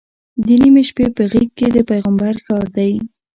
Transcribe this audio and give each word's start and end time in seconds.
د 0.45 0.47
نیمې 0.61 0.83
شپې 0.89 1.05
په 1.15 1.23
غېږ 1.31 1.49
کې 1.57 1.67
د 1.75 1.77
پیغمبر 1.89 2.33
ښار 2.45 2.65
دی. 2.77 2.93